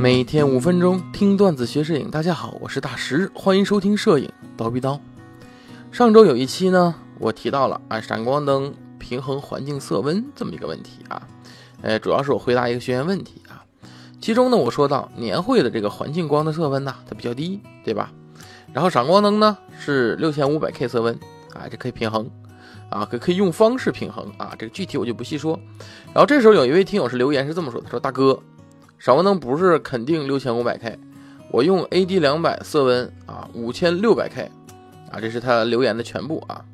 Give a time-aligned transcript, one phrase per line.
[0.00, 5.00] 每天五分钟听段子学摄影，大家好，我是大石，欢迎收听摄影刀逼刀。
[5.90, 11.26] 上周有一期呢，我提到了啊闪光灯平衡环境色温这么一个问题啊，
[11.82, 13.64] 呃，主要是我回答一个学员问题啊。
[14.20, 18.12] 其中呢，我说到年会的这个环境光的色温呢，它比较低，对吧？
[18.72, 21.12] 然后闪光灯呢是六千五百 K 色温
[21.54, 22.30] 啊，这可以平衡
[22.88, 25.58] 啊，可可以用方式平衡啊，这个具体我就不细说。
[26.14, 28.40] 然后这时候有一位听友是留言是这么说的：说大哥。
[28.98, 30.98] 闪光灯不是肯定六千五百 K，
[31.52, 34.50] 我用 AD 两百色温啊五千六百 K，
[35.10, 36.64] 啊这是他留言的全部啊，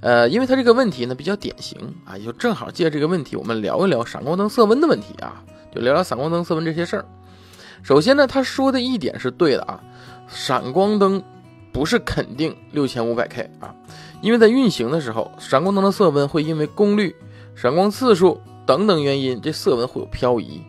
[0.00, 5.42] 呃因为他这个问题呢比较典型啊，也就正好借这个问题我们聊一聊闪光灯色温的问题啊，
[5.74, 7.04] 就聊聊闪光灯色温这些事儿。
[7.82, 9.80] 首先呢他说的一点是对的啊，
[10.28, 11.22] 闪光灯
[11.72, 13.74] 不是肯定六千五百 K 啊，
[14.20, 17.16] 因为在运行的时候，闪光灯的色温会因为功率、
[17.54, 20.62] 闪光次数等等原因，这色温会有漂移。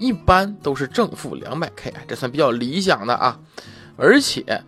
[0.00, 3.38] 一般都是正负两百 K，这算比较理想的啊。
[3.96, 4.64] 而且，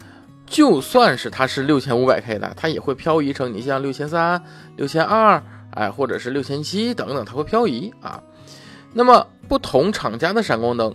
[0.46, 4.40] 就算是它是六千五百 K 的，它也会漂移成你像六千三、
[4.76, 8.22] 六千二，哎，或者是六千七等等，它会漂移啊。
[8.92, 10.94] 那么，不同厂家的闪光灯，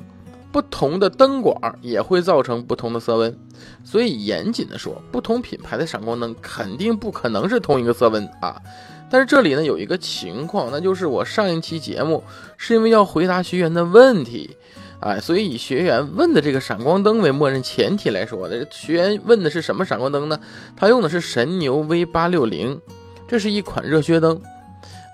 [0.52, 3.36] 不同的灯管也会造成不同的色温。
[3.84, 8.62] 所以，严谨的说，不同品牌的闪光灯肯定不可能是同一个色温啊。
[9.10, 12.24] 但是这里呢有一个情况，那就是我上一期节目
[12.58, 14.58] 是因为要回答学员的问题，
[15.00, 20.40] 哎，所以以学员问的这个闪光灯为默认前提来说，的学员问的是什么闪光灯呢？
[20.76, 22.80] 他用的是神牛 V 八六零，
[23.28, 24.42] 这是一款热靴灯，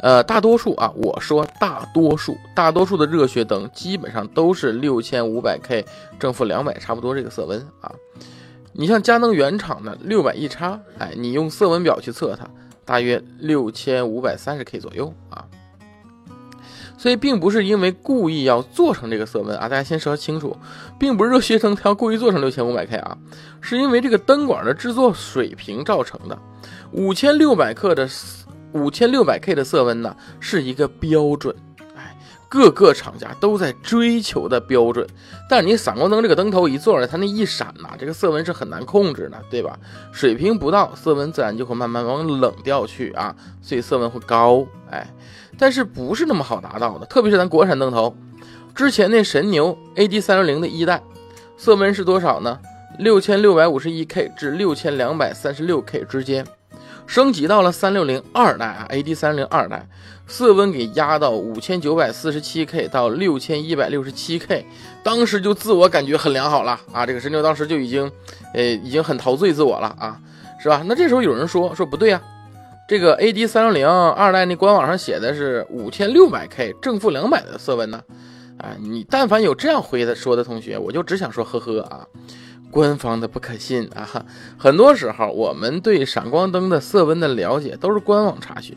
[0.02, 5.86] 呃，大多数啊，我说大多数，大多数的热靴灯基本上都是六千五百 K
[6.20, 7.92] 正负两百，差不多这个色温啊。
[8.72, 12.50] 你像佳能原厂的六百 E 叉，哎，你用色温表去测它。
[12.86, 15.46] 大约六千五百三十 K 左右啊，
[16.98, 20.56] 所以并不是因为故意要做成这个色温啊，大家先说清楚，
[21.00, 23.18] 并不是热学灯它要故意做成六千五百 K 啊，
[23.62, 26.38] 是因为这个灯管的制作水平造成的。
[26.92, 28.08] 五千六百克的
[28.72, 31.56] 五千六百 K 的色温呢，是一个标准。
[32.54, 35.08] 各个厂家都在追求的标准，
[35.50, 39.76] 但是你闪光灯这个灯头一做出来，它那一闪呐，这个色温是很难控制的，对吧？
[40.12, 45.12] 水平不到，色温自然就会慢慢往冷掉去啊，所以色温会高，哎，
[45.58, 48.16] 但是不是那么好达到的，特别是咱国产灯头，
[48.76, 51.02] 之前那神牛 AD 三六零的一代，
[51.58, 52.60] 色温是多少呢？
[53.00, 56.46] 六千六百五十一 K 至六千两百三十六 K 之间。
[57.06, 59.88] 升级到了三六零二代啊，AD 三零二代，
[60.26, 64.66] 色温给压到五千九百四十七 K 到六千一百六十七 K，
[65.04, 68.12] 当时就自我感觉很良好了啊，这个神牛当时就已经，
[68.54, 70.20] 呃，已经很陶醉自我了啊，
[70.60, 70.82] 是吧？
[70.86, 72.22] 那这时候有人说说不对呀，
[72.88, 78.02] 这个 AD 三六零二代那官网上写的是五千六百 K 正负两百的色温呢，
[78.58, 82.08] 啊，你但凡有这样回的说的同学，我就只想说呵呵啊。
[82.74, 84.26] 官方的不可信 啊！
[84.58, 88.76] 很多时候，我们对闪光灯的色温的了解都是官网查询。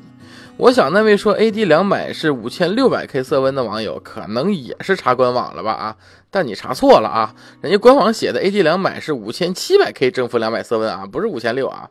[0.58, 5.72] 我想那位说 AD 两百是五千六百 K 色温的网友，可能也是查官网了吧？
[5.72, 5.96] 啊，
[6.30, 7.34] 但你查错了啊！
[7.62, 11.88] 人家官网写的 AD 两百是五千七百 K 正负两百色温啊，不是五千六啊。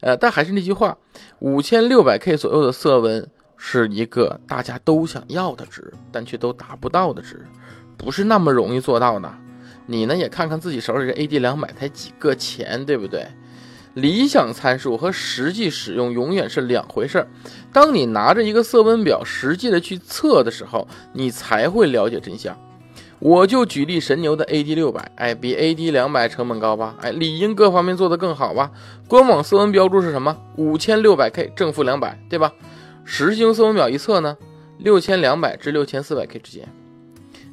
[0.00, 0.98] 呃，但还是那句话，
[1.38, 7.44] 五千六百 K 左右的色温是一个大家都想要的值，但却都达不到的值，
[7.96, 9.32] 不是那么容易做到的。
[9.86, 13.26] 你呢也看看自己手里这 AD 两百才几个钱，对不对？
[13.94, 17.28] 理想参数和实际使用永远是两回事儿。
[17.72, 22.54] 当你拿着一个色温表实际的去测的时候，你才会了解真相。
[23.18, 26.96] 我就举例神牛的 AD 六百，哎，比 AD 两百成本高吧？
[27.00, 28.70] 哎，理应各方面做得更好吧？
[29.08, 30.36] 官网色温标注是什么？
[30.56, 32.52] 五千六百 K 正负两百，对吧？
[33.04, 34.36] 实际用色温表一测呢，
[34.76, 36.68] 六千两百至六千四百 K 之间。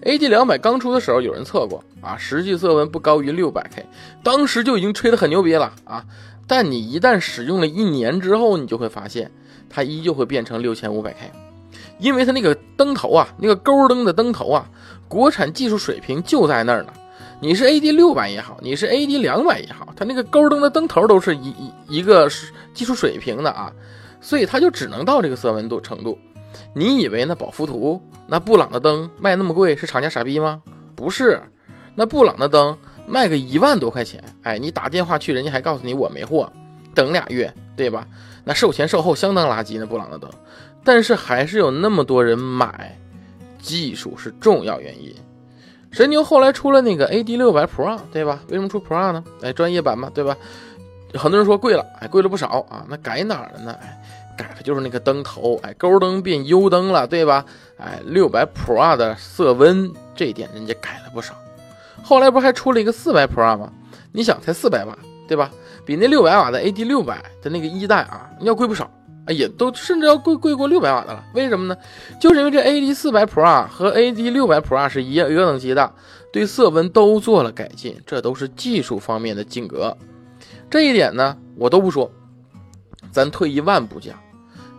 [0.04, 3.86] AD 两百刚出的时候，有人测过啊，实际色温不高于六百 K，
[4.24, 6.06] 当时就已经吹得很牛逼了啊。
[6.46, 9.32] 但你一旦使用了一年之后，你就会发现
[9.70, 11.32] 它依旧会变成六千五百 K，
[12.00, 14.70] 因为它那个灯头啊，那个钩灯的灯头啊，
[15.08, 16.94] 国产技术水平就在那儿呢。
[17.40, 22.30] 你是 AD 六百也好，你是 AD 两百也好，它那个钩灯的灯头都是一一一个
[22.74, 23.72] 技术水平的啊，
[24.20, 26.18] 所以它就只能到这个色温度程度。
[26.74, 30.62] 你以为那宝福图、那布朗的灯卖那么贵是厂家傻逼吗？
[30.96, 31.42] 不是，
[31.96, 36.52] 那布朗的灯卖个一万多块钱，哎，你打电话去，人家还告诉你我没货，
[36.96, 38.08] 等俩月，对吧？
[38.44, 40.30] 那售前售后相当垃圾，那布朗的灯，
[40.84, 42.98] 但是还是有那么多人买，
[43.60, 45.14] 技术是重要原因。
[45.92, 48.40] 神牛后来出了那个 AD 六百 Pro，对吧？
[48.48, 49.24] 为什么出 Pro 呢？
[49.42, 50.36] 哎，专业版嘛，对吧？
[51.14, 52.84] 很多人说贵了，哎，贵了不少啊。
[52.90, 53.78] 那改哪儿了呢？
[53.82, 54.00] 哎。
[54.44, 57.46] 改的就是那个灯头，哎，勾灯变 U 灯了，对吧？
[57.78, 61.34] 哎，六百 Pro 的色温这一点人家改了不少。
[62.04, 63.72] 后来不还出了一个四百 Pro 吗？
[64.12, 64.98] 你想才四百瓦，
[65.28, 65.50] 对吧？
[65.86, 68.90] 比那六百瓦的 AD 六百的那个一代啊，要贵不少
[69.26, 71.24] 哎，也都甚至要贵贵过六百瓦的了。
[71.34, 71.78] 为什么呢？
[72.20, 75.94] 就是因为这 AD 四百 Pro 和 AD 六百 Pro 是一一个等级的，
[76.32, 79.98] 对色温都做了改进，这都是技术方面的进格。
[80.70, 82.12] 这一点呢，我都不说，
[83.12, 84.18] 咱退一万步讲，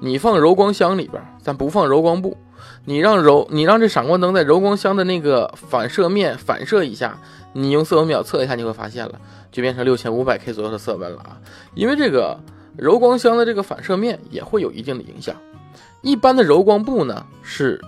[0.00, 2.36] 你放柔光箱里边，咱不放柔光布，
[2.84, 7.18] 你让柔，你让这闪光灯在柔光箱的那个反射面反射一下，
[7.52, 9.20] 你用色温表测一下，你会发现了。
[9.50, 11.38] 就变成六千五百 K 左右的色温了啊，
[11.76, 12.36] 因为这个
[12.76, 15.36] 柔光箱的这个反射面也会有一定的影响。
[16.02, 17.80] 一般的柔光布呢是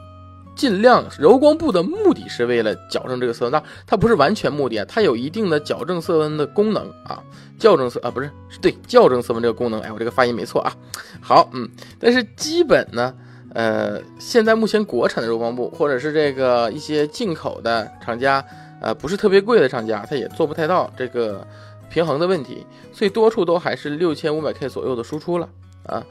[0.56, 7.23] 尽量柔光布的目的是为了矫正这个色温，那它不是完全目的啊，它有一定的矫正色温的功能啊，
[7.58, 8.31] 校正色啊不是
[8.61, 10.73] 对校正色温这个功能，哎我这个发音没错啊。
[11.20, 11.69] 好，嗯，
[12.00, 13.14] 但是基本呢，
[13.55, 18.44] 呃，现在目前国产的柔光布或者是这个一些进口的厂家。
[18.79, 21.44] 呃，不是特别贵的厂家，它也做不太到这个
[21.88, 25.49] 平衡的问题，所以多处都还是六千五百 K 左右的输出了
[25.87, 26.05] 啊。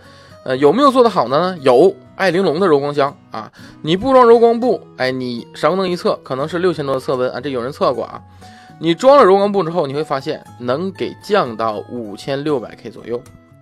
[0.44, 1.58] 呃，有没有做得好呢？
[1.62, 3.52] 有，爱玲珑的柔光箱啊，
[3.82, 8.22] 你不装柔光布，哎，你闪光灯一测，可能是六千多的色温啊，这有人测过啊。
[8.80, 13.20] 你装了柔光布之后，你会发现能给降到五千六百 K 左右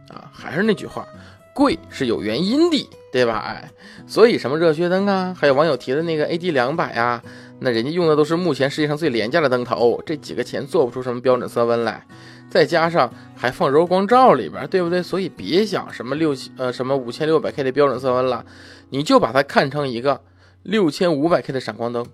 [0.09, 0.29] 啊。
[0.33, 1.07] 还是那句话，
[1.53, 3.45] 贵是有原因的，对吧？
[3.47, 3.71] 哎，
[4.05, 7.23] 所以什么热血灯啊，还有网友提的那个 AD 两百啊。
[7.59, 12.05] 那人家用的都是目前世界上最廉价的灯头，这几个钱做不出什么标准色温来，
[12.53, 15.01] 再加上还放柔光罩里边，对不对？
[15.01, 18.45] 所以别想什么六呃什么五千六百 K 的标准色温了，
[18.91, 20.21] 你就把它看成一个
[20.61, 22.05] 六千五百 K 的闪光灯，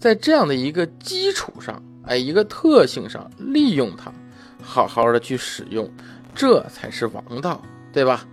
[0.00, 4.10] 在这样的一个基础上，哎，一个特性上利用它，
[4.62, 5.90] 好好的去使用，
[6.34, 7.60] 这才是王道，
[7.92, 8.26] 对吧？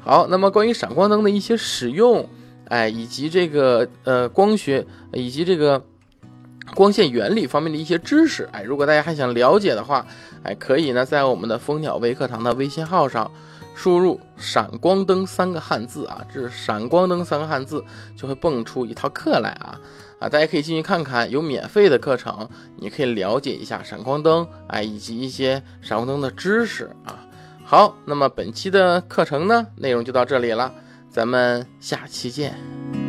[0.00, 2.28] 好，那么关于闪光灯的一些使用，
[2.66, 5.82] 哎，以及这个呃光学，以及这个。
[6.80, 10.06] 光线原理方面的一些知识，哎，如果大家还想了解的话，
[10.42, 13.30] 哎，可以呢在我们的蜂鸟微课堂的微信号上
[13.74, 17.84] 输入“闪光灯”三个汉字啊，这“闪光灯”三个汉字
[18.16, 19.78] 就会蹦出一套课来啊
[20.20, 22.48] 啊，大家可以进去看看，有免费的课程，
[22.78, 27.28] 你可以了解一下闪光灯，哎，以及一些闪光灯的知识啊。
[27.62, 30.72] 好，那么本期的课程呢内容就到这里了，
[31.10, 32.99] 咱们下期见。